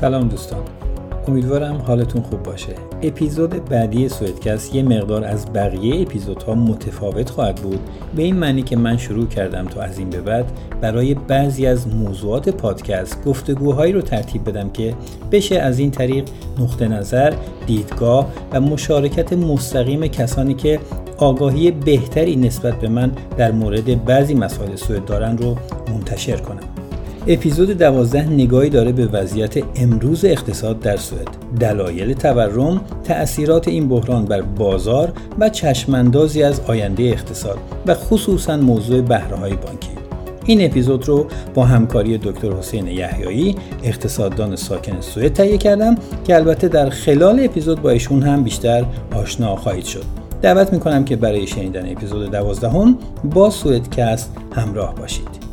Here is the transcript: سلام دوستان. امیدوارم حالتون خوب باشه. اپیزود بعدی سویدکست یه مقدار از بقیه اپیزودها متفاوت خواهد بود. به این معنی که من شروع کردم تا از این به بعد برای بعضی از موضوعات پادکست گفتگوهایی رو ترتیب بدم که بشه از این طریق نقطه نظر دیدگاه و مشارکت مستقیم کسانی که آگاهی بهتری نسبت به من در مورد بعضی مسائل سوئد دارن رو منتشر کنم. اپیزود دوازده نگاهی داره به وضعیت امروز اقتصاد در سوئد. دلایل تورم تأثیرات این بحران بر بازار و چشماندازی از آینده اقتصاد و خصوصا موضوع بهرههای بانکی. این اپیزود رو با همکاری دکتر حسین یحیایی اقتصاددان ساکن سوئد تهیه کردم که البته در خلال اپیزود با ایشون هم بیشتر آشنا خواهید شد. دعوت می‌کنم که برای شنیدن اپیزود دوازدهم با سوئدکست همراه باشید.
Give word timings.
سلام 0.00 0.28
دوستان. 0.28 0.60
امیدوارم 1.28 1.76
حالتون 1.76 2.22
خوب 2.22 2.42
باشه. 2.42 2.74
اپیزود 3.02 3.64
بعدی 3.64 4.08
سویدکست 4.08 4.74
یه 4.74 4.82
مقدار 4.82 5.24
از 5.24 5.52
بقیه 5.52 6.02
اپیزودها 6.02 6.54
متفاوت 6.54 7.30
خواهد 7.30 7.56
بود. 7.56 7.80
به 8.16 8.22
این 8.22 8.36
معنی 8.36 8.62
که 8.62 8.76
من 8.76 8.96
شروع 8.96 9.26
کردم 9.26 9.64
تا 9.64 9.82
از 9.82 9.98
این 9.98 10.10
به 10.10 10.20
بعد 10.20 10.44
برای 10.80 11.14
بعضی 11.14 11.66
از 11.66 11.88
موضوعات 11.88 12.48
پادکست 12.48 13.24
گفتگوهایی 13.24 13.92
رو 13.92 14.00
ترتیب 14.00 14.48
بدم 14.48 14.70
که 14.70 14.94
بشه 15.32 15.58
از 15.58 15.78
این 15.78 15.90
طریق 15.90 16.28
نقطه 16.60 16.88
نظر 16.88 17.34
دیدگاه 17.66 18.32
و 18.52 18.60
مشارکت 18.60 19.32
مستقیم 19.32 20.06
کسانی 20.06 20.54
که 20.54 20.80
آگاهی 21.16 21.70
بهتری 21.70 22.36
نسبت 22.36 22.80
به 22.80 22.88
من 22.88 23.12
در 23.36 23.52
مورد 23.52 24.04
بعضی 24.04 24.34
مسائل 24.34 24.76
سوئد 24.76 25.04
دارن 25.04 25.38
رو 25.38 25.56
منتشر 25.88 26.36
کنم. 26.36 26.79
اپیزود 27.26 27.70
دوازده 27.70 28.28
نگاهی 28.30 28.70
داره 28.70 28.92
به 28.92 29.06
وضعیت 29.06 29.54
امروز 29.76 30.24
اقتصاد 30.24 30.80
در 30.80 30.96
سوئد. 30.96 31.28
دلایل 31.60 32.12
تورم 32.12 32.80
تأثیرات 33.04 33.68
این 33.68 33.88
بحران 33.88 34.24
بر 34.24 34.42
بازار 34.42 35.12
و 35.38 35.48
چشماندازی 35.48 36.42
از 36.42 36.60
آینده 36.60 37.02
اقتصاد 37.02 37.58
و 37.86 37.94
خصوصا 37.94 38.56
موضوع 38.56 39.00
بهرههای 39.00 39.52
بانکی. 39.52 39.90
این 40.46 40.64
اپیزود 40.64 41.08
رو 41.08 41.26
با 41.54 41.64
همکاری 41.64 42.18
دکتر 42.18 42.52
حسین 42.52 42.86
یحیایی 42.86 43.56
اقتصاددان 43.82 44.56
ساکن 44.56 45.00
سوئد 45.00 45.32
تهیه 45.32 45.58
کردم 45.58 45.94
که 46.24 46.34
البته 46.34 46.68
در 46.68 46.90
خلال 46.90 47.44
اپیزود 47.44 47.82
با 47.82 47.90
ایشون 47.90 48.22
هم 48.22 48.44
بیشتر 48.44 48.84
آشنا 49.14 49.56
خواهید 49.56 49.84
شد. 49.84 50.04
دعوت 50.42 50.72
می‌کنم 50.72 51.04
که 51.04 51.16
برای 51.16 51.46
شنیدن 51.46 51.92
اپیزود 51.92 52.30
دوازدهم 52.30 52.98
با 53.24 53.50
سوئدکست 53.50 54.32
همراه 54.52 54.94
باشید. 54.94 55.49